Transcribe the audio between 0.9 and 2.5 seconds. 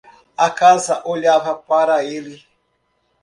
olhava para ele.